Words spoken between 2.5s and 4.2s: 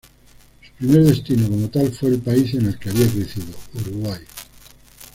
en el que había crecido, Uruguay.